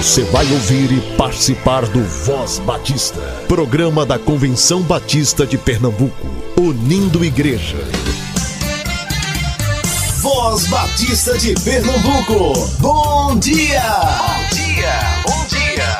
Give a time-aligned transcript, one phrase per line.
[0.00, 6.26] Você vai ouvir e participar do Voz Batista, programa da Convenção Batista de Pernambuco,
[6.58, 7.76] unindo igreja.
[10.22, 13.82] Voz Batista de Pernambuco, bom dia!
[14.16, 15.98] Bom dia, bom dia!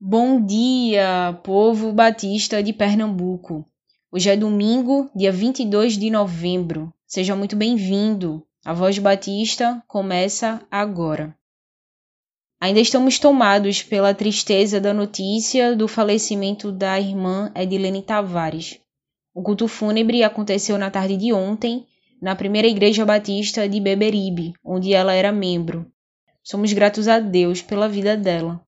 [0.00, 3.66] Bom dia, povo batista de Pernambuco.
[4.10, 6.90] Hoje é domingo, dia 22 de novembro.
[7.06, 8.42] Seja muito bem-vindo.
[8.64, 11.38] A Voz Batista começa agora.
[12.62, 18.78] Ainda estamos tomados pela tristeza da notícia do falecimento da irmã Edilene Tavares.
[19.34, 21.86] O culto fúnebre aconteceu na tarde de ontem,
[22.20, 25.86] na primeira igreja batista de Beberibe, onde ela era membro.
[26.42, 28.60] Somos gratos a Deus pela vida dela.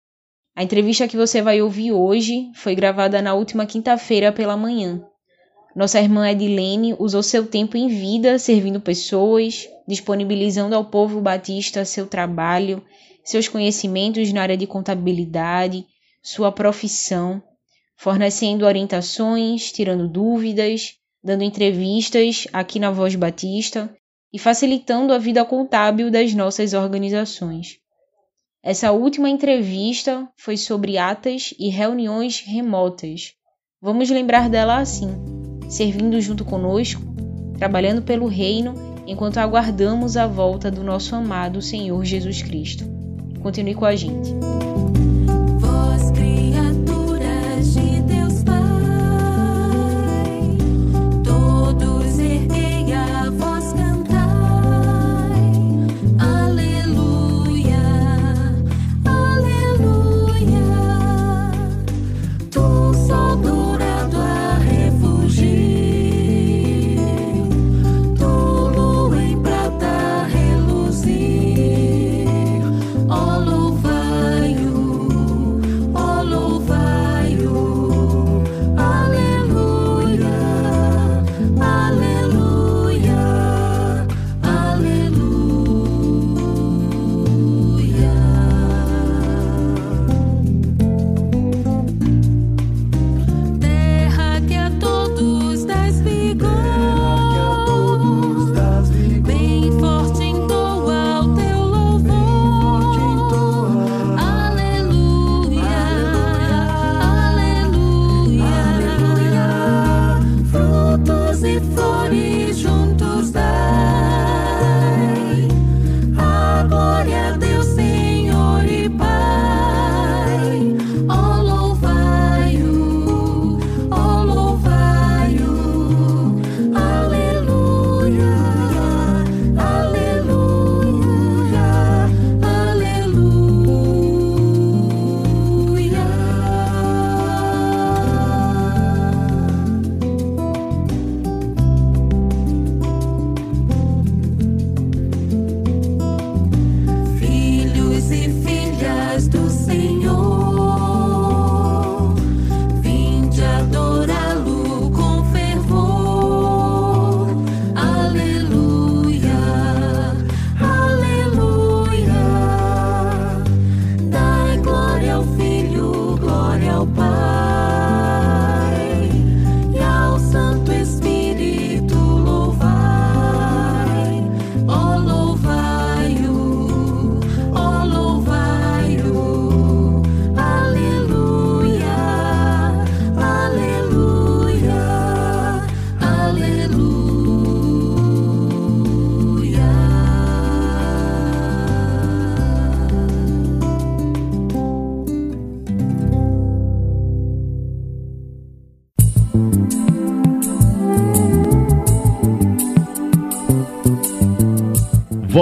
[0.56, 5.04] A entrevista que você vai ouvir hoje foi gravada na última quinta-feira pela manhã.
[5.77, 12.06] Nossa irmã Edilene usou seu tempo em vida servindo pessoas, disponibilizando ao povo batista seu
[12.06, 12.82] trabalho
[13.24, 15.87] seus conhecimentos na área de contabilidade,
[16.23, 17.42] sua profissão,
[17.96, 23.95] fornecendo orientações, tirando dúvidas, dando entrevistas aqui na Voz Batista
[24.32, 27.79] e facilitando a vida contábil das nossas organizações.
[28.62, 33.34] Essa última entrevista foi sobre atas e reuniões remotas.
[33.80, 35.09] Vamos lembrar dela assim,
[35.68, 37.02] servindo junto conosco,
[37.59, 38.74] trabalhando pelo reino
[39.07, 43.01] enquanto aguardamos a volta do nosso amado Senhor Jesus Cristo.
[43.43, 44.32] Continue com a gente.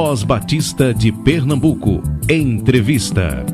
[0.03, 2.03] Voz Batista de Pernambuco.
[2.27, 3.45] Entrevista.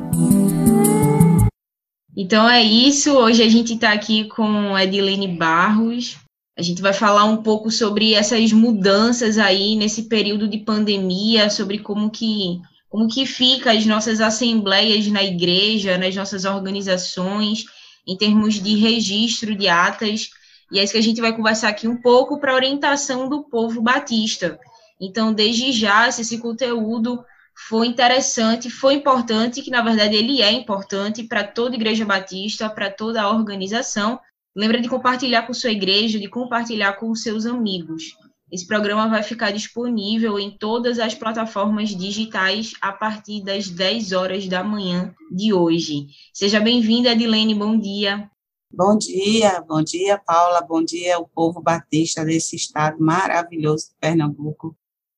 [2.16, 3.12] Então é isso.
[3.14, 6.18] Hoje a gente está aqui com Edilene Barros.
[6.56, 11.80] A gente vai falar um pouco sobre essas mudanças aí nesse período de pandemia, sobre
[11.80, 17.64] como que como que fica as nossas assembleias na igreja, nas nossas organizações,
[18.06, 20.30] em termos de registro de atas.
[20.70, 23.82] E é isso que a gente vai conversar aqui um pouco para orientação do povo
[23.82, 24.60] batista.
[25.00, 27.24] Então, desde já, se esse conteúdo
[27.68, 32.90] foi interessante, foi importante, que na verdade ele é importante para toda igreja batista, para
[32.90, 34.20] toda a organização.
[34.54, 38.14] Lembra de compartilhar com sua igreja, de compartilhar com seus amigos.
[38.50, 44.46] Esse programa vai ficar disponível em todas as plataformas digitais a partir das 10 horas
[44.46, 46.06] da manhã de hoje.
[46.32, 48.30] Seja bem-vinda, Edilene, bom dia.
[48.70, 54.76] Bom dia, bom dia, Paula, bom dia, o povo batista desse estado maravilhoso de Pernambuco.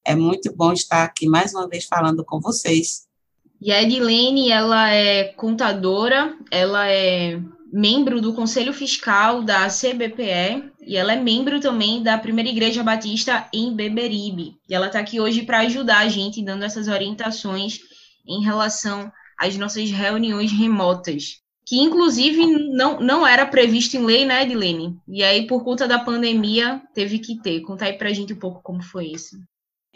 [0.09, 3.07] É muito bom estar aqui mais uma vez falando com vocês.
[3.61, 7.39] E a Edilene, ela é contadora, ela é
[7.71, 13.47] membro do Conselho Fiscal da CBPE e ela é membro também da Primeira Igreja Batista
[13.53, 14.57] em Beberibe.
[14.67, 17.81] E ela está aqui hoje para ajudar a gente, dando essas orientações
[18.27, 24.43] em relação às nossas reuniões remotas que inclusive não, não era previsto em lei, né,
[24.43, 24.97] Edilene?
[25.07, 27.61] E aí, por conta da pandemia, teve que ter.
[27.61, 29.37] Conta aí pra gente um pouco como foi isso.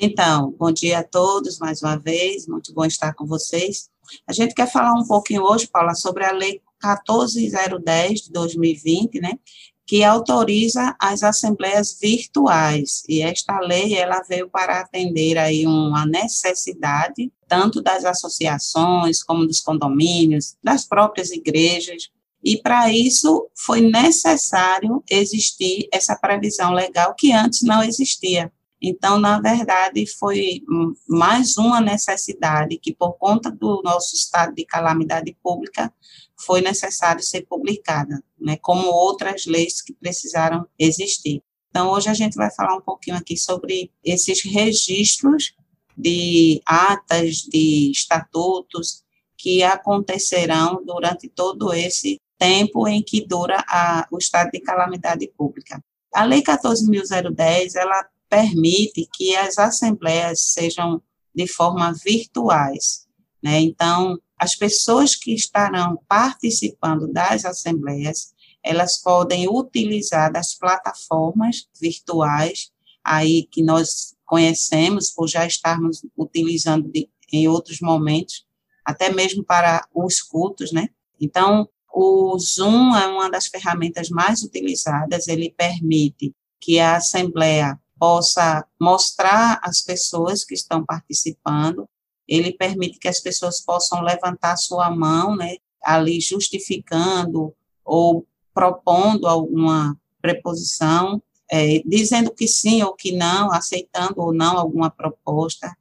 [0.04, 3.88] Então, bom dia a todos mais uma vez, muito bom estar com vocês.
[4.26, 9.38] A gente quer falar um pouquinho hoje, Paula, sobre a Lei 14010 de 2020, né,
[9.86, 13.04] que autoriza as assembleias virtuais.
[13.08, 19.60] E esta lei ela veio para atender aí uma necessidade tanto das associações como dos
[19.60, 22.10] condomínios, das próprias igrejas.
[22.42, 28.50] E para isso foi necessário existir essa previsão legal que antes não existia.
[28.82, 30.60] Então, na verdade, foi
[31.08, 35.94] mais uma necessidade que, por conta do nosso estado de calamidade pública,
[36.36, 41.40] foi necessário ser publicada, né, como outras leis que precisaram existir.
[41.70, 45.54] Então, hoje a gente vai falar um pouquinho aqui sobre esses registros
[45.96, 49.04] de atas, de estatutos
[49.38, 55.80] que acontecerão durante todo esse tempo em que dura a, o estado de calamidade pública.
[56.12, 61.02] A Lei 14.010, ela permite que as assembleias sejam
[61.34, 63.06] de forma virtuais,
[63.42, 63.60] né?
[63.60, 68.32] Então, as pessoas que estarão participando das assembleias,
[68.64, 72.72] elas podem utilizar das plataformas virtuais
[73.04, 78.46] aí que nós conhecemos por já estarmos utilizando de, em outros momentos,
[78.82, 80.88] até mesmo para os cultos, né?
[81.20, 88.66] Então, o Zoom é uma das ferramentas mais utilizadas, ele permite que a assembleia possa
[88.80, 91.88] mostrar as pessoas que estão participando.
[92.26, 97.54] Ele permite que as pessoas possam levantar sua mão, né, ali justificando
[97.84, 104.90] ou propondo alguma preposição, é, dizendo que sim ou que não, aceitando ou não alguma
[104.90, 105.72] proposta,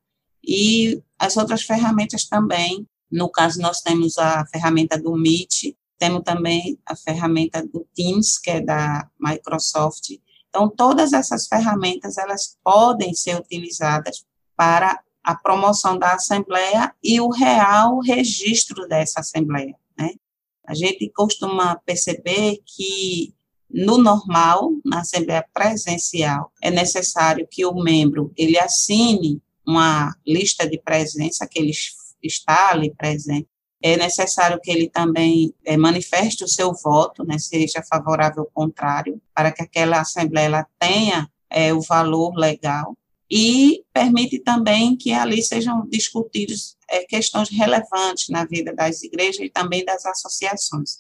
[0.46, 6.78] e as outras ferramentas também, no caso nós temos a ferramenta do Meet, temos também
[6.86, 10.12] a ferramenta do Teams, que é da Microsoft,
[10.52, 14.26] então todas essas ferramentas, elas podem ser utilizadas
[14.56, 19.76] para a promoção da Assembleia e o real registro dessa Assembleia.
[19.98, 20.12] Né?
[20.68, 23.34] A gente costuma perceber que,
[23.70, 30.78] no normal, na Assembleia presencial, é necessário que o membro ele assine uma lista de
[30.78, 31.72] presença, que ele
[32.22, 33.48] está ali presente,
[33.82, 39.22] é necessário que ele também é, manifeste o seu voto, né, seja favorável ou contrário,
[39.34, 42.96] para que aquela assembleia tenha é, o valor legal
[43.30, 49.50] e permite também que ali sejam discutidas é, questões relevantes na vida das igrejas e
[49.50, 51.00] também das associações.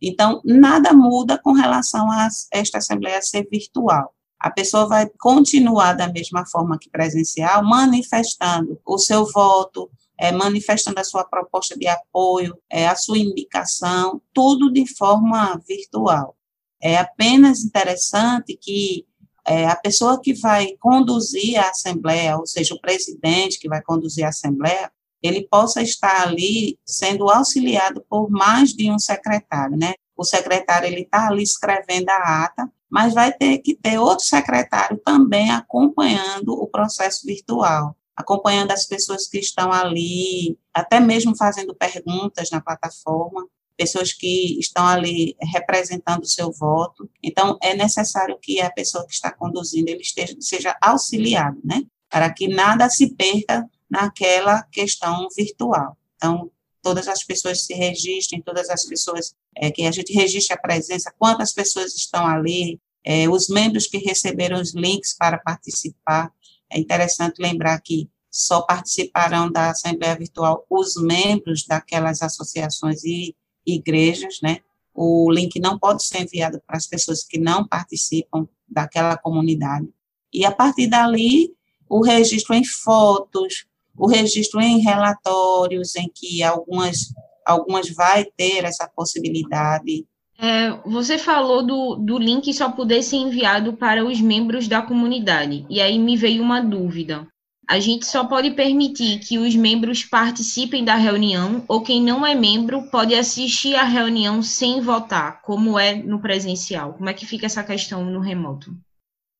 [0.00, 4.14] Então, nada muda com relação a esta assembleia ser virtual.
[4.38, 9.88] A pessoa vai continuar da mesma forma que presencial, manifestando o seu voto,
[10.18, 16.36] é, manifestando a sua proposta de apoio, é, a sua indicação, tudo de forma virtual.
[16.80, 19.06] É apenas interessante que
[19.46, 24.24] é, a pessoa que vai conduzir a Assembleia, ou seja, o presidente que vai conduzir
[24.24, 24.90] a Assembleia,
[25.22, 29.94] ele possa estar ali sendo auxiliado por mais de um secretário, né?
[30.16, 35.00] O secretário, ele está ali escrevendo a ata, mas vai ter que ter outro secretário
[35.04, 42.50] também acompanhando o processo virtual, acompanhando as pessoas que estão ali, até mesmo fazendo perguntas
[42.50, 47.08] na plataforma pessoas que estão ali representando o seu voto.
[47.22, 51.82] Então, é necessário que a pessoa que está conduzindo ele esteja, seja auxiliado, né?
[52.08, 55.96] Para que nada se perca naquela questão virtual.
[56.16, 56.50] Então,
[56.80, 61.14] todas as pessoas se registrem, todas as pessoas é, que a gente registre a presença,
[61.18, 66.32] quantas pessoas estão ali, é, os membros que receberam os links para participar.
[66.72, 73.36] É interessante lembrar que só participarão da Assembleia Virtual os membros daquelas associações e
[73.66, 74.60] igrejas, né?
[74.94, 79.88] O link não pode ser enviado para as pessoas que não participam daquela comunidade.
[80.32, 81.54] E a partir dali,
[81.88, 87.12] o registro em fotos, o registro em relatórios, em que algumas,
[87.46, 90.06] algumas vai ter essa possibilidade.
[90.42, 95.64] É, você falou do, do link só poder ser enviado para os membros da comunidade.
[95.70, 97.28] E aí me veio uma dúvida.
[97.68, 102.34] A gente só pode permitir que os membros participem da reunião ou quem não é
[102.34, 106.94] membro pode assistir à reunião sem votar, como é no presencial.
[106.94, 108.76] Como é que fica essa questão no remoto?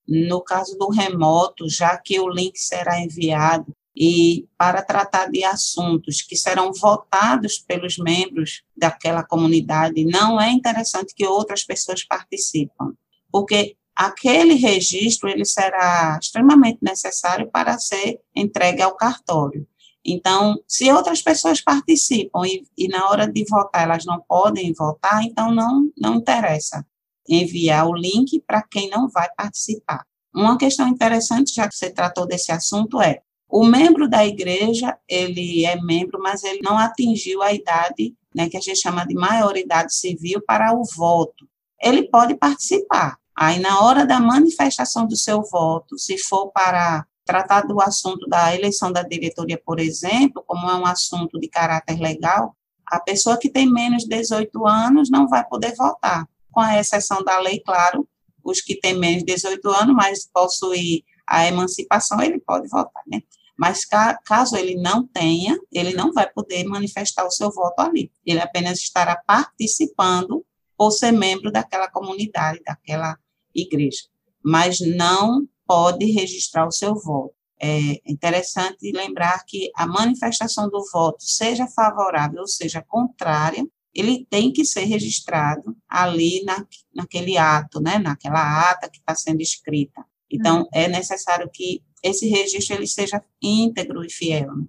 [0.07, 6.23] No caso do remoto, já que o link será enviado e para tratar de assuntos
[6.23, 12.93] que serão votados pelos membros daquela comunidade, não é interessante que outras pessoas participem,
[13.31, 19.67] porque aquele registro ele será extremamente necessário para ser entregue ao cartório.
[20.05, 25.23] Então, se outras pessoas participam e, e, na hora de votar elas não podem votar,
[25.23, 26.85] então não, não interessa
[27.29, 30.05] enviar o link para quem não vai participar.
[30.35, 33.21] Uma questão interessante, já que você tratou desse assunto, é
[33.53, 38.57] o membro da igreja, ele é membro, mas ele não atingiu a idade, né, que
[38.57, 41.47] a gente chama de maioridade civil para o voto.
[41.79, 43.19] Ele pode participar.
[43.37, 48.55] Aí, na hora da manifestação do seu voto, se for para tratar do assunto da
[48.55, 52.57] eleição da diretoria, por exemplo, como é um assunto de caráter legal,
[52.87, 57.23] a pessoa que tem menos de 18 anos não vai poder votar, com a exceção
[57.23, 58.09] da lei, claro,
[58.43, 63.21] os que têm menos de 18 anos, mas possuem a emancipação, ele pode votar, né?
[63.63, 63.85] Mas
[64.25, 68.11] caso ele não tenha, ele não vai poder manifestar o seu voto ali.
[68.27, 70.45] Ele apenas estará participando
[70.77, 73.17] por ser membro daquela comunidade, daquela
[73.55, 74.03] igreja,
[74.45, 77.37] mas não pode registrar o seu voto.
[77.61, 83.65] É interessante lembrar que a manifestação do voto, seja favorável ou seja contrária,
[83.95, 89.41] ele tem que ser registrado ali na, naquele ato, né, naquela ata que está sendo
[89.41, 90.05] escrita.
[90.33, 94.57] Então, é necessário que esse registro ele seja íntegro e fiel.
[94.57, 94.65] Né?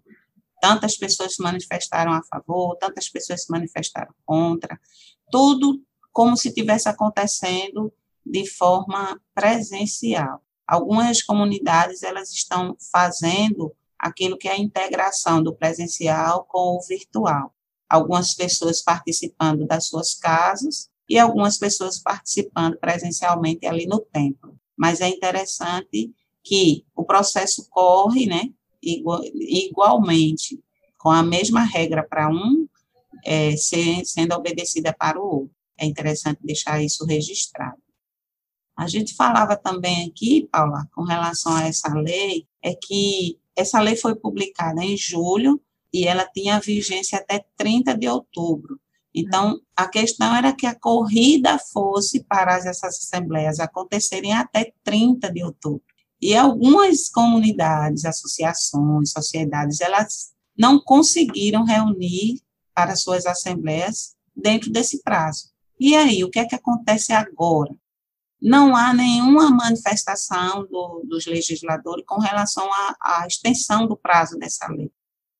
[0.61, 4.79] Tantas pessoas se manifestaram a favor, tantas pessoas se manifestaram contra,
[5.31, 7.91] tudo como se tivesse acontecendo
[8.25, 10.41] de forma presencial.
[10.67, 17.53] Algumas comunidades elas estão fazendo aquilo que é a integração do presencial com o virtual.
[17.89, 24.57] Algumas pessoas participando das suas casas e algumas pessoas participando presencialmente ali no templo.
[24.77, 26.11] Mas é interessante
[26.43, 28.49] que o processo corre, né,
[28.81, 30.59] igual, igualmente,
[30.97, 32.67] com a mesma regra para um,
[33.23, 35.55] é, ser, sendo obedecida para o outro.
[35.77, 37.81] É interessante deixar isso registrado.
[38.75, 43.95] A gente falava também aqui, Paula, com relação a essa lei, é que essa lei
[43.95, 45.61] foi publicada em julho
[45.93, 48.79] e ela tinha vigência até 30 de outubro.
[49.13, 55.43] Então, a questão era que a corrida fosse para essas assembleias acontecerem até 30 de
[55.43, 55.83] outubro.
[56.19, 62.41] E algumas comunidades, associações, sociedades, elas não conseguiram reunir
[62.73, 65.51] para suas assembleias dentro desse prazo.
[65.79, 67.75] E aí, o que é que acontece agora?
[68.41, 72.69] Não há nenhuma manifestação do, dos legisladores com relação
[73.01, 74.91] à, extensão do prazo dessa lei.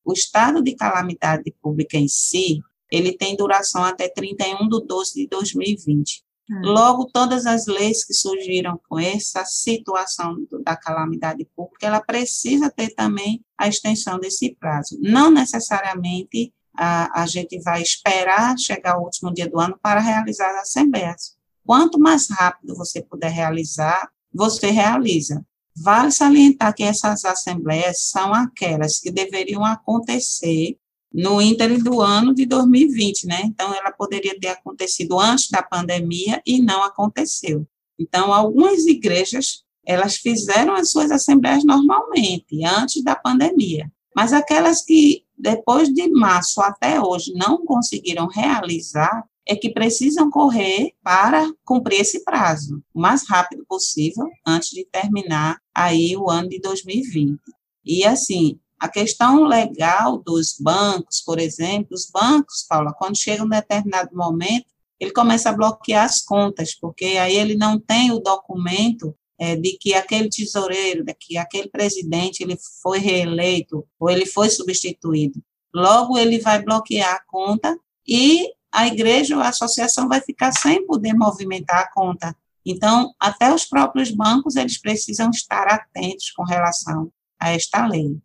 [0.05, 2.61] O estado de calamidade pública em si,
[2.93, 6.23] ele tem duração até 31 de 12 de 2020.
[6.47, 6.61] Hum.
[6.63, 12.93] Logo, todas as leis que surgiram com essa situação da calamidade pública, ela precisa ter
[12.93, 14.95] também a extensão desse prazo.
[15.01, 20.51] Não necessariamente a, a gente vai esperar chegar o último dia do ano para realizar
[20.51, 21.35] as assembleias.
[21.65, 25.43] Quanto mais rápido você puder realizar, você realiza.
[25.75, 30.77] Vale salientar que essas assembleias são aquelas que deveriam acontecer
[31.13, 33.41] no ínterim do ano de 2020, né?
[33.45, 37.67] Então, ela poderia ter acontecido antes da pandemia e não aconteceu.
[37.99, 43.91] Então, algumas igrejas, elas fizeram as suas assembleias normalmente, antes da pandemia.
[44.15, 50.93] Mas aquelas que, depois de março até hoje, não conseguiram realizar, é que precisam correr
[51.03, 56.59] para cumprir esse prazo o mais rápido possível antes de terminar aí o ano de
[56.59, 57.39] 2020.
[57.85, 63.47] E assim, a questão legal dos bancos, por exemplo, os bancos, Paula, quando chega um
[63.47, 64.65] determinado momento,
[64.99, 69.77] ele começa a bloquear as contas, porque aí ele não tem o documento é, de
[69.79, 75.41] que aquele tesoureiro, de que aquele presidente ele foi reeleito ou ele foi substituído.
[75.73, 80.85] Logo, ele vai bloquear a conta e a igreja ou a associação vai ficar sem
[80.85, 82.35] poder movimentar a conta.
[82.65, 87.09] Então, até os próprios bancos, eles precisam estar atentos com relação
[87.39, 88.21] a esta lei.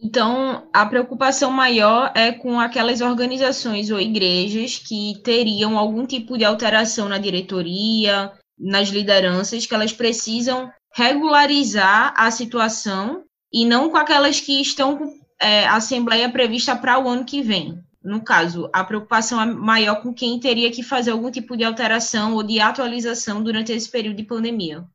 [0.00, 6.44] Então, a preocupação maior é com aquelas organizações ou igrejas que teriam algum tipo de
[6.44, 14.40] alteração na diretoria, nas lideranças, que elas precisam regularizar a situação e não com aquelas
[14.40, 17.80] que estão com é, a assembleia prevista para o ano que vem.
[18.02, 22.34] no caso, a preocupação é maior com quem teria que fazer algum tipo de alteração
[22.34, 24.86] ou de atualização durante esse período de pandemia.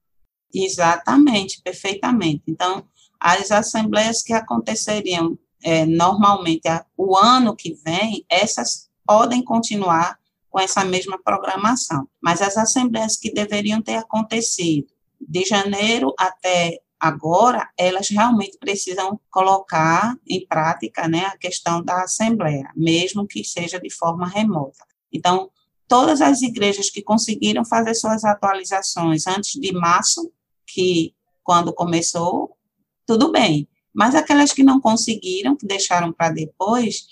[0.53, 2.43] Exatamente, perfeitamente.
[2.47, 2.85] Então,
[3.23, 10.83] as assembleias que aconteceriam é, normalmente o ano que vem, essas podem continuar com essa
[10.83, 12.05] mesma programação.
[12.21, 14.87] Mas as assembleias que deveriam ter acontecido
[15.21, 22.69] de janeiro até agora, elas realmente precisam colocar em prática né, a questão da assembleia,
[22.75, 24.85] mesmo que seja de forma remota.
[25.13, 25.49] Então,
[25.87, 30.29] todas as igrejas que conseguiram fazer suas atualizações antes de março,
[30.67, 32.57] que quando começou,
[33.05, 33.67] tudo bem.
[33.93, 37.05] Mas aquelas que não conseguiram, que deixaram para depois,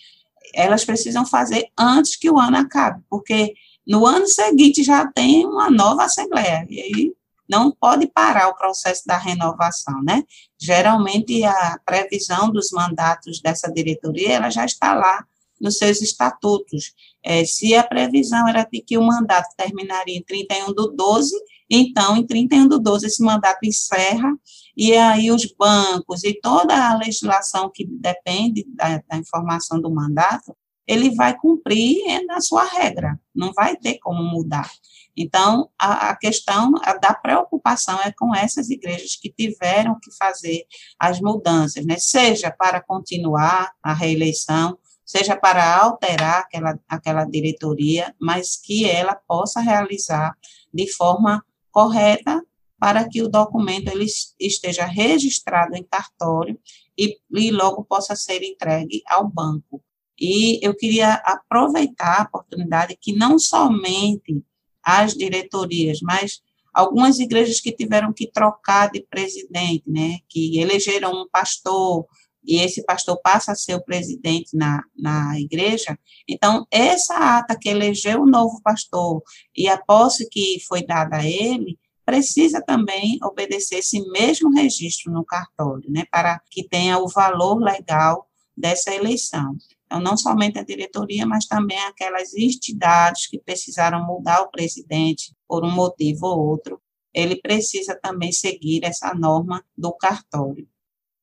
[0.54, 3.54] elas precisam fazer antes que o ano acabe, porque
[3.88, 7.14] no ano seguinte já tem uma nova assembleia, e aí
[7.48, 10.24] não pode parar o processo da renovação, né?
[10.58, 15.26] Geralmente a previsão dos mandatos dessa diretoria, ela já está lá
[15.62, 16.94] nos seus estatutos.
[17.24, 21.32] É, se a previsão era de que o mandato terminaria em 31 do 12,
[21.70, 24.30] então, em 31 do 12, esse mandato encerra,
[24.76, 30.54] e aí os bancos e toda a legislação que depende da, da informação do mandato,
[30.86, 34.70] ele vai cumprir na sua regra, não vai ter como mudar.
[35.16, 40.66] Então, a, a questão a, da preocupação é com essas igrejas que tiveram que fazer
[41.00, 41.98] as mudanças, né?
[41.98, 44.78] seja para continuar a reeleição,
[45.12, 50.34] seja para alterar aquela, aquela diretoria, mas que ela possa realizar
[50.74, 52.42] de forma correta
[52.80, 54.06] para que o documento ele
[54.40, 56.58] esteja registrado em cartório
[56.98, 59.84] e, e logo possa ser entregue ao banco.
[60.18, 64.42] E eu queria aproveitar a oportunidade que não somente
[64.82, 66.42] as diretorias, mas
[66.74, 72.08] algumas igrejas que tiveram que trocar de presidente, né, que elegeram um pastor
[72.44, 77.70] e esse pastor passa a ser o presidente na, na igreja, então, essa ata que
[77.70, 79.22] elegeu o novo pastor
[79.56, 85.24] e a posse que foi dada a ele, precisa também obedecer esse mesmo registro no
[85.24, 89.56] cartório, né, para que tenha o valor legal dessa eleição.
[89.86, 95.66] Então, não somente a diretoria, mas também aquelas entidades que precisaram mudar o presidente por
[95.66, 96.82] um motivo ou outro,
[97.14, 100.68] ele precisa também seguir essa norma do cartório.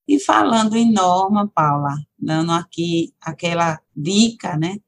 [0.09, 4.79] E falando em norma, Paula, dando aqui aquela dica, né?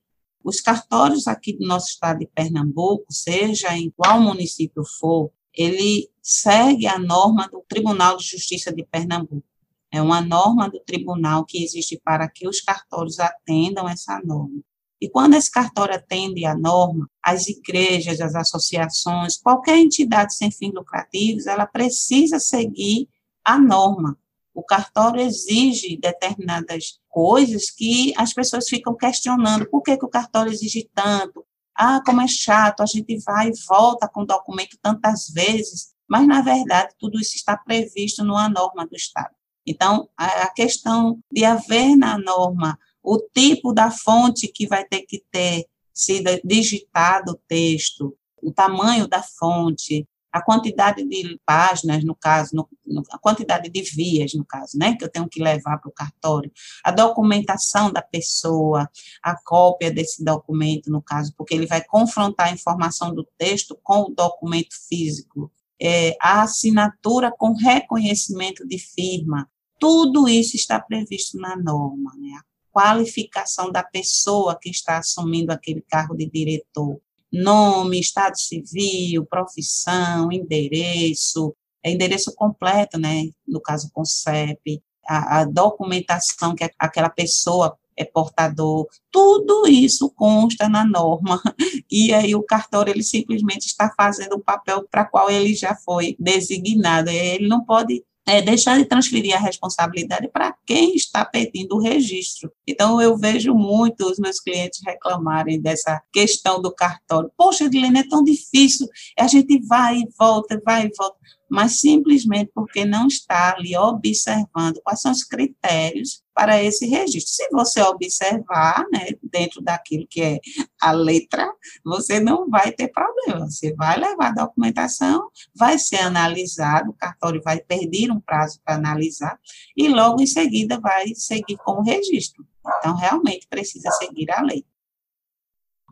[0.43, 6.87] Os cartórios aqui do nosso estado de Pernambuco, seja em qual município for, ele segue
[6.87, 9.45] a norma do Tribunal de Justiça de Pernambuco.
[9.93, 14.63] É uma norma do tribunal que existe para que os cartórios atendam essa norma.
[15.01, 20.73] E quando esse cartório atende a norma, as igrejas, as associações, qualquer entidade sem fins
[20.73, 23.09] lucrativos, ela precisa seguir
[23.45, 24.17] a norma.
[24.61, 29.65] O cartório exige determinadas coisas que as pessoas ficam questionando.
[29.71, 31.47] Por que, que o cartório exige tanto?
[31.75, 36.27] Ah, como é chato, a gente vai e volta com o documento tantas vezes, mas,
[36.27, 39.35] na verdade, tudo isso está previsto numa norma do Estado.
[39.67, 45.25] Então, a questão de haver na norma o tipo da fonte que vai ter que
[45.31, 52.55] ter sido digitado o texto, o tamanho da fonte, a quantidade de páginas, no caso,
[52.55, 55.89] no, no, a quantidade de vias, no caso, né, que eu tenho que levar para
[55.89, 56.51] o cartório,
[56.85, 58.89] a documentação da pessoa,
[59.23, 64.03] a cópia desse documento, no caso, porque ele vai confrontar a informação do texto com
[64.03, 71.57] o documento físico, é, a assinatura com reconhecimento de firma, tudo isso está previsto na
[71.57, 72.33] norma, né?
[72.39, 77.01] A qualificação da pessoa que está assumindo aquele cargo de diretor,
[77.33, 83.25] nome, estado civil, profissão, endereço, é endereço completo, né?
[83.47, 90.69] No caso com CEP, a, a documentação que aquela pessoa é portador, tudo isso consta
[90.69, 91.41] na norma,
[91.91, 96.17] e aí o cartório, ele simplesmente está fazendo o papel para qual ele já foi
[96.19, 101.81] designado, ele não pode é, deixar de transferir a responsabilidade para quem está pedindo o
[101.81, 102.53] registro.
[102.65, 107.29] Então, eu vejo muito os meus clientes reclamarem dessa questão do cartório.
[107.37, 108.87] Poxa, Edilene, é tão difícil,
[109.19, 111.19] a gente vai e volta, vai e volta
[111.51, 117.35] mas simplesmente porque não está ali observando quais são os critérios para esse registro.
[117.35, 120.39] Se você observar, né, dentro daquilo que é
[120.81, 121.53] a letra,
[121.85, 123.51] você não vai ter problema.
[123.51, 128.77] Você vai levar a documentação, vai ser analisado, o cartório vai perder um prazo para
[128.77, 129.39] analisar
[129.77, 132.47] e logo em seguida vai seguir com o registro.
[132.79, 134.65] Então, realmente precisa seguir a lei.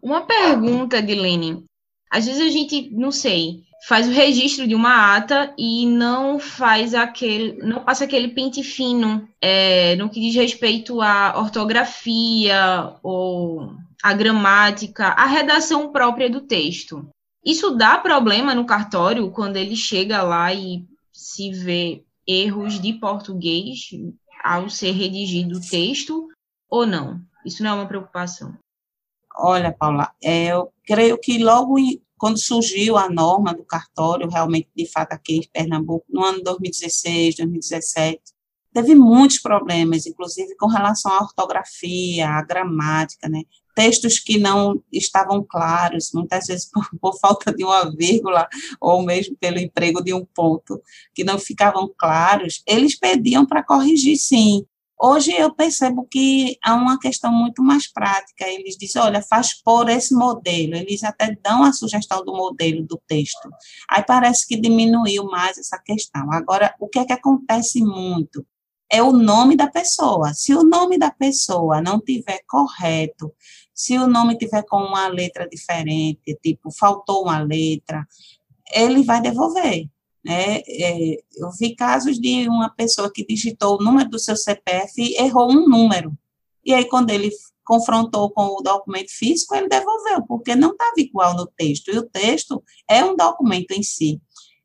[0.01, 1.65] Uma pergunta, Dilene.
[2.11, 6.95] Às vezes a gente, não sei, faz o registro de uma ata e não faz
[6.95, 14.13] aquele, não passa aquele pente fino é, no que diz respeito à ortografia ou a
[14.13, 17.09] gramática, a redação própria do texto.
[17.45, 23.91] Isso dá problema no cartório quando ele chega lá e se vê erros de português
[24.43, 26.29] ao ser redigido o texto
[26.69, 27.21] ou não?
[27.45, 28.57] Isso não é uma preocupação?
[29.35, 31.79] Olha, Paula, é, eu creio que logo
[32.19, 37.37] quando surgiu a norma do cartório, realmente, de fato, aqui em Pernambuco, no ano 2016,
[37.37, 38.21] 2017,
[38.73, 43.43] teve muitos problemas, inclusive com relação à ortografia, à gramática, né?
[43.75, 48.49] Textos que não estavam claros, muitas vezes por, por, falta de uma vírgula,
[48.81, 50.83] ou mesmo pelo emprego de um ponto,
[51.15, 54.67] que não ficavam claros, eles pediam para corrigir, sim.
[55.01, 58.49] Hoje eu percebo que há uma questão muito mais prática.
[58.49, 60.75] Eles dizem, olha, faz por esse modelo.
[60.75, 63.49] Eles até dão a sugestão do modelo do texto.
[63.89, 66.33] Aí parece que diminuiu mais essa questão.
[66.33, 68.45] Agora, o que é que acontece muito?
[68.91, 70.35] É o nome da pessoa.
[70.35, 73.33] Se o nome da pessoa não tiver correto,
[73.73, 78.05] se o nome tiver com uma letra diferente, tipo, faltou uma letra,
[78.73, 79.89] ele vai devolver.
[80.25, 80.61] Né?
[80.67, 85.17] É, eu vi casos de uma pessoa que digitou o número do seu CPF e
[85.17, 86.13] errou um número.
[86.65, 87.31] E aí, quando ele
[87.65, 91.89] confrontou com o documento físico, ele devolveu, porque não estava igual no texto.
[91.89, 94.21] E o texto é um documento em si.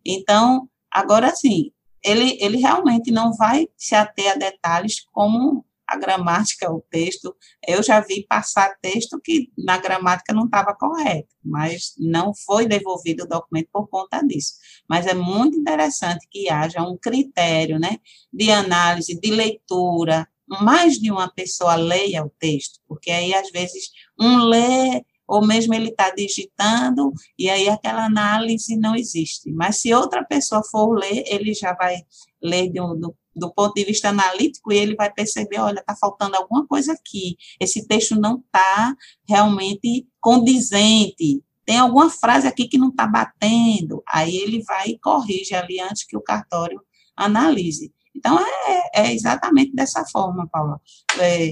[0.05, 1.71] Então, agora sim,
[2.03, 7.35] ele, ele realmente não vai se ater a detalhes como a gramática, o texto.
[7.67, 13.23] Eu já vi passar texto que na gramática não estava correto, mas não foi devolvido
[13.23, 14.53] o documento por conta disso.
[14.89, 17.97] Mas é muito interessante que haja um critério, né,
[18.31, 23.91] de análise, de leitura, mais de uma pessoa leia o texto, porque aí às vezes
[24.19, 29.51] um lê ou mesmo ele está digitando, e aí aquela análise não existe.
[29.51, 31.95] Mas se outra pessoa for ler, ele já vai
[32.41, 36.35] ler do, do, do ponto de vista analítico e ele vai perceber, olha, está faltando
[36.35, 38.95] alguma coisa aqui, esse texto não está
[39.27, 45.55] realmente condizente, tem alguma frase aqui que não está batendo, aí ele vai e corrige
[45.55, 46.81] ali antes que o cartório
[47.15, 47.93] analise.
[48.15, 50.79] Então, é, é exatamente dessa forma, Paula.
[51.19, 51.51] É,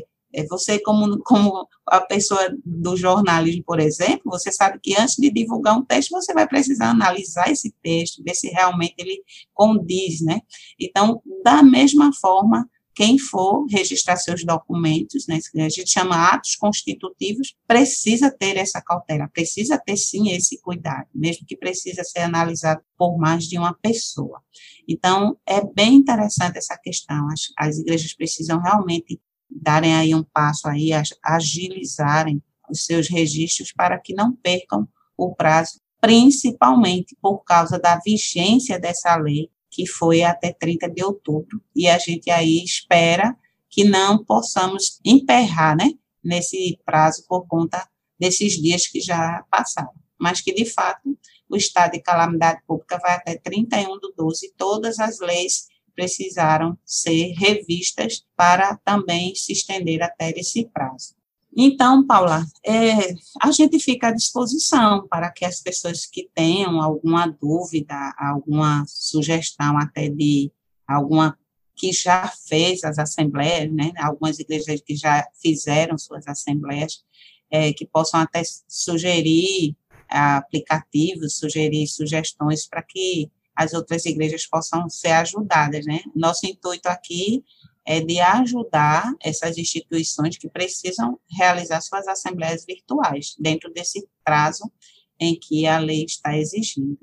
[0.50, 5.78] você, como, como a pessoa do jornalismo, por exemplo, você sabe que antes de divulgar
[5.78, 9.22] um texto, você vai precisar analisar esse texto, ver se realmente ele
[9.54, 10.41] condiz, né?
[10.80, 17.56] Então, da mesma forma, quem for registrar seus documentos, né, a gente chama atos constitutivos,
[17.65, 23.17] precisa ter essa cautela, precisa ter sim esse cuidado, mesmo que precisa ser analisado por
[23.17, 24.41] mais de uma pessoa.
[24.88, 29.20] Então, é bem interessante essa questão, as, as igrejas precisam realmente
[29.52, 30.92] darem aí um passo aí,
[31.24, 34.88] agilizarem os seus registros para que não percam
[35.18, 41.62] o prazo, principalmente por causa da vigência dessa lei, que foi até 30 de outubro,
[41.76, 43.36] e a gente aí espera
[43.70, 45.92] que não possamos emperrar, né,
[46.24, 47.88] nesse prazo por conta
[48.20, 51.18] desses dias que já passaram, mas que, de fato,
[51.50, 56.78] o estado de calamidade pública vai até 31 do 12, e todas as leis precisaram
[56.86, 61.16] ser revistas para também se estender até esse prazo.
[61.56, 67.28] Então, Paula, é, a gente fica à disposição para que as pessoas que tenham alguma
[67.28, 70.50] dúvida, alguma sugestão até de
[70.88, 71.38] alguma
[71.76, 77.04] que já fez as assembleias, né, algumas igrejas que já fizeram suas assembleias,
[77.50, 79.76] é, que possam até sugerir
[80.08, 86.02] aplicativos, sugerir sugestões para que as outras igrejas possam ser ajudadas, né?
[86.16, 87.44] Nosso intuito aqui
[87.86, 94.72] é de ajudar essas instituições que precisam realizar suas assembleias virtuais, dentro desse prazo
[95.20, 97.00] em que a lei está exigindo.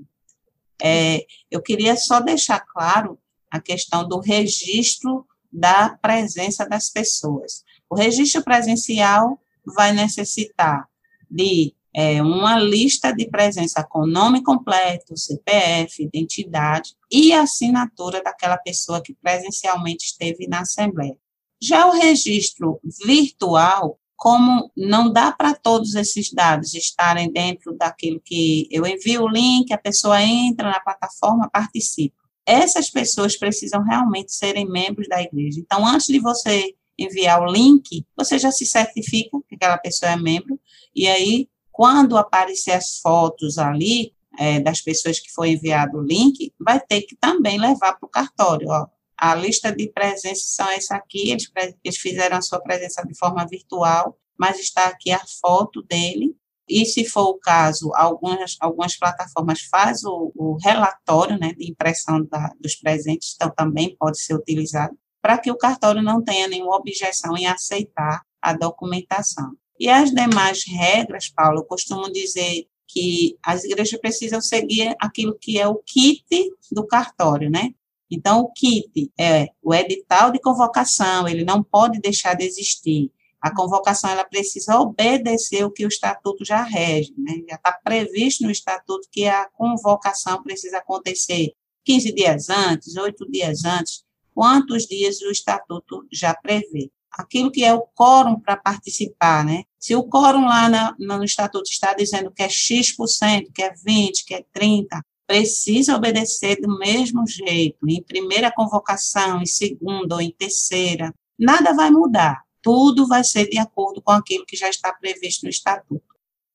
[0.81, 3.19] É, eu queria só deixar claro
[3.51, 7.65] a questão do registro da presença das pessoas.
[7.89, 10.89] O registro presencial vai necessitar
[11.31, 19.03] de é, uma lista de presença com nome completo, CPF, identidade e assinatura daquela pessoa
[19.03, 21.17] que presencialmente esteve na Assembleia.
[21.61, 28.69] Já o registro virtual, como não dá para todos esses dados estarem dentro daquilo que
[28.71, 32.15] eu envio o link, a pessoa entra na plataforma, participa.
[32.47, 35.59] Essas pessoas precisam realmente serem membros da igreja.
[35.59, 40.17] Então, antes de você enviar o link, você já se certifica que aquela pessoa é
[40.17, 40.61] membro,
[40.95, 46.53] e aí quando aparecer as fotos ali é, das pessoas que foi enviado o link,
[46.59, 48.69] vai ter que também levar para o cartório.
[48.69, 48.89] Ó.
[49.17, 51.49] A lista de presença são essa aqui, eles,
[51.85, 56.35] eles fizeram a sua presença de forma virtual, mas está aqui a foto dele,
[56.69, 62.25] e se for o caso, algumas, algumas plataformas fazem o, o relatório né, de impressão
[62.25, 66.75] da, dos presentes, então também pode ser utilizado, para que o cartório não tenha nenhuma
[66.75, 69.53] objeção em aceitar a documentação.
[69.79, 75.59] E as demais regras, Paulo, eu costumo dizer que as igrejas precisam seguir aquilo que
[75.59, 76.25] é o kit
[76.73, 77.75] do cartório, né?
[78.11, 83.13] Então, o kit é o edital de convocação, ele não pode deixar de existir.
[83.41, 87.35] A convocação ela precisa obedecer o que o estatuto já rege, né?
[87.49, 91.53] Já está previsto no estatuto que a convocação precisa acontecer
[91.85, 94.03] 15 dias antes, 8 dias antes,
[94.35, 96.91] quantos dias o estatuto já prevê.
[97.13, 99.65] Aquilo que é o quórum para participar, né?
[99.79, 104.13] Se o quórum lá na, no estatuto está dizendo que é X%, que é 20%,
[104.27, 104.87] que é 30%,
[105.27, 111.91] precisa obedecer do mesmo jeito, em primeira convocação, em segunda ou em terceira, nada vai
[111.91, 116.05] mudar tudo vai ser de acordo com aquilo que já está previsto no estatuto.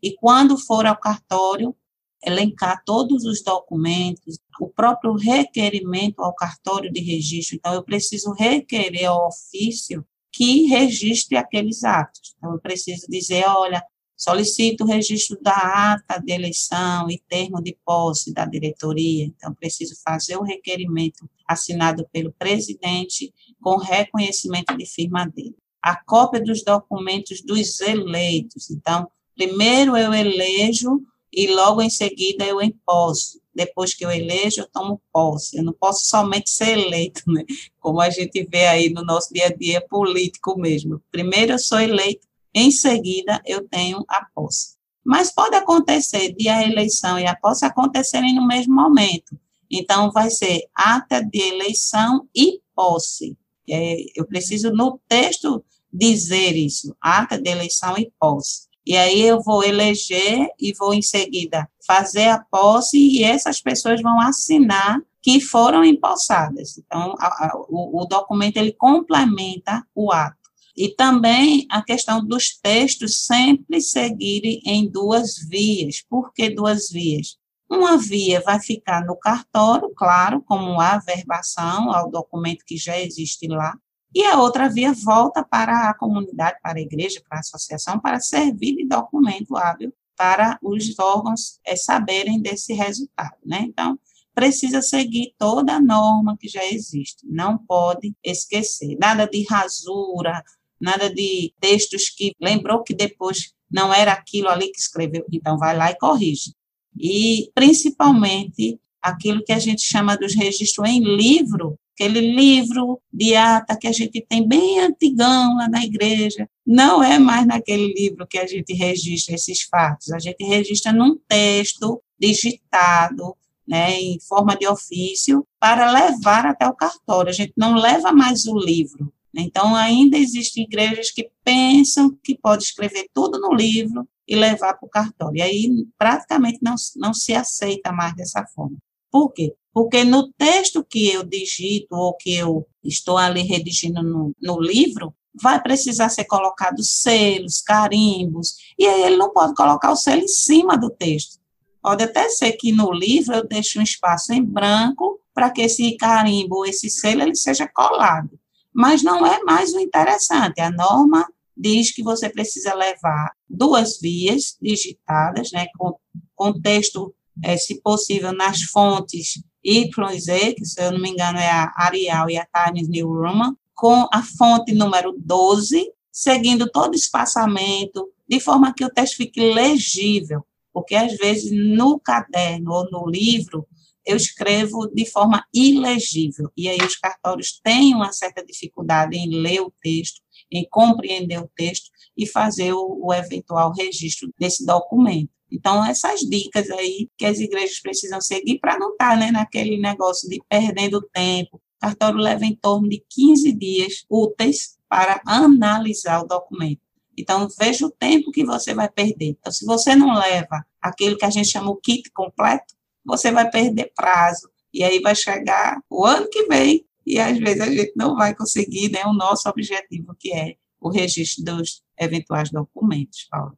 [0.01, 1.75] E quando for ao cartório,
[2.23, 7.55] elencar todos os documentos, o próprio requerimento ao cartório de registro.
[7.55, 12.35] Então, eu preciso requerer ao ofício que registre aqueles atos.
[12.37, 13.81] Então, eu preciso dizer, olha,
[14.17, 19.25] solicito o registro da ata de eleição e termo de posse da diretoria.
[19.25, 26.41] Então, preciso fazer o requerimento assinado pelo presidente com reconhecimento de firma dele a cópia
[26.41, 28.71] dos documentos dos eleitos.
[28.71, 31.01] Então, primeiro eu elejo
[31.33, 33.41] e logo em seguida eu emposso.
[33.53, 35.57] Depois que eu elejo, eu tomo posse.
[35.57, 37.43] Eu não posso somente ser eleito, né?
[37.79, 41.01] como a gente vê aí no nosso dia a dia político mesmo.
[41.11, 44.75] Primeiro eu sou eleito, em seguida eu tenho a posse.
[45.05, 49.37] Mas pode acontecer de a eleição e a posse acontecerem no mesmo momento.
[49.69, 53.35] Então, vai ser ata de eleição e posse.
[53.67, 58.67] É, eu preciso, no texto dizer isso, ata de eleição e posse.
[58.85, 64.01] E aí eu vou eleger e vou em seguida fazer a posse e essas pessoas
[64.01, 66.77] vão assinar que foram empossadas.
[66.77, 70.43] Então, a, a, o, o documento ele complementa o ato.
[70.75, 76.03] E também a questão dos textos sempre seguirem em duas vias.
[76.09, 77.37] Por que duas vias?
[77.69, 83.47] Uma via vai ficar no cartório, claro, como a verbação ao documento que já existe
[83.47, 83.75] lá,
[84.13, 88.19] e a outra via volta para a comunidade, para a igreja, para a associação, para
[88.19, 93.65] servir de documento hábil para os órgãos é, saberem desse resultado, né?
[93.67, 93.97] Então,
[94.33, 100.43] precisa seguir toda a norma que já existe, não pode esquecer, nada de rasura,
[100.79, 105.75] nada de textos que lembrou que depois não era aquilo ali que escreveu, então vai
[105.75, 106.53] lá e corrige.
[106.97, 113.77] E, principalmente, aquilo que a gente chama dos registros em livro, aquele livro de ata
[113.77, 118.37] que a gente tem bem antigão lá na igreja, não é mais naquele livro que
[118.37, 123.35] a gente registra esses fatos, a gente registra num texto digitado,
[123.67, 127.29] né, em forma de ofício, para levar até o cartório.
[127.29, 129.13] A gente não leva mais o livro.
[129.33, 129.43] Né?
[129.43, 134.85] Então, ainda existem igrejas que pensam que pode escrever tudo no livro e levar para
[134.85, 135.37] o cartório.
[135.37, 138.77] E aí, praticamente, não, não se aceita mais dessa forma.
[139.11, 139.53] Por quê?
[139.73, 145.13] Porque no texto que eu digito ou que eu estou ali redigindo no, no livro,
[145.33, 150.27] vai precisar ser colocado selos, carimbos, e aí ele não pode colocar o selo em
[150.27, 151.39] cima do texto.
[151.81, 155.97] Pode até ser que no livro eu deixe um espaço em branco para que esse
[155.97, 158.39] carimbo, esse selo, ele seja colado.
[158.71, 160.61] Mas não é mais o interessante.
[160.61, 165.95] A norma diz que você precisa levar duas vias digitadas, né, com,
[166.35, 171.49] com texto, é, se possível, nas fontes YZ, que se eu não me engano é
[171.49, 176.95] a Arial e a Times New Roman, com a fonte número 12, seguindo todo o
[176.95, 183.09] espaçamento, de forma que o texto fique legível, porque às vezes no caderno ou no
[183.09, 183.67] livro
[184.05, 189.61] eu escrevo de forma ilegível, e aí os cartórios têm uma certa dificuldade em ler
[189.61, 190.21] o texto,
[190.51, 195.29] em compreender o texto e fazer o, o eventual registro desse documento.
[195.53, 199.77] Então, essas dicas aí que as igrejas precisam seguir para não estar tá, né, naquele
[199.77, 201.57] negócio de perdendo tempo.
[201.57, 206.81] O cartório leva em torno de 15 dias úteis para analisar o documento.
[207.15, 209.37] Então, veja o tempo que você vai perder.
[209.39, 212.73] Então, se você não leva aquilo que a gente chama o kit completo,
[213.05, 214.49] você vai perder prazo.
[214.73, 218.33] E aí vai chegar o ano que vem e às vezes a gente não vai
[218.33, 223.55] conseguir né, o nosso objetivo, que é o registro dos eventuais documentos, Paulo.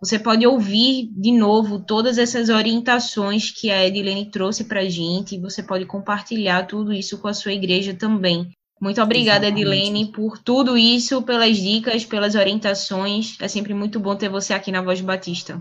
[0.00, 5.34] Você pode ouvir de novo todas essas orientações que a Edilene trouxe para a gente.
[5.34, 8.50] E você pode compartilhar tudo isso com a sua igreja também.
[8.80, 9.68] Muito obrigada, Exatamente.
[9.68, 13.36] Edilene, por tudo isso, pelas dicas, pelas orientações.
[13.40, 15.60] É sempre muito bom ter você aqui na Voz Batista.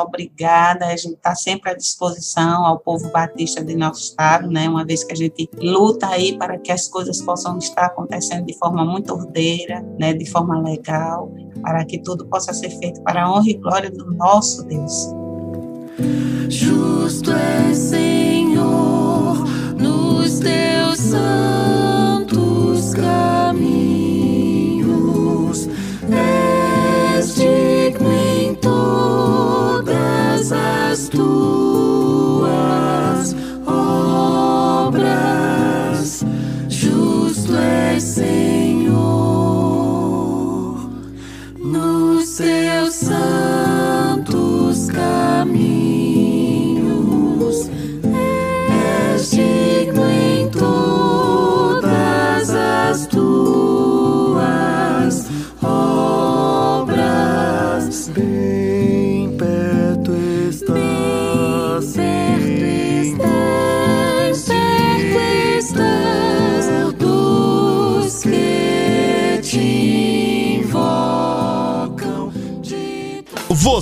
[0.00, 0.86] Obrigada.
[0.86, 4.68] A gente está sempre à disposição ao povo batista de nosso estado, né?
[4.68, 8.56] Uma vez que a gente luta aí para que as coisas possam estar acontecendo de
[8.58, 10.12] forma muito ordeira, né?
[10.12, 14.10] De forma legal, para que tudo possa ser feito para a honra e glória do
[14.12, 15.08] nosso Deus.
[16.48, 19.44] Justo é Senhor
[19.78, 23.31] nos teus santos caminhos.
[31.14, 31.61] As